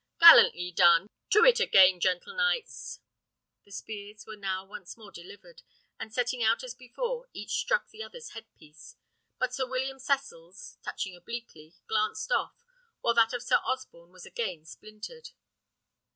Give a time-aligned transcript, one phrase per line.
[0.19, 1.05] "Gallantly done!
[1.29, 3.01] to it again, gentle knights."
[3.65, 5.61] The spears were now once more delivered,
[5.99, 8.95] and setting out as before, each struck the other's head piece;
[9.37, 12.63] but Sir William Cecil's, touching obliquely, glanced off,
[13.01, 15.29] while that of Sir Osborne was again splintered.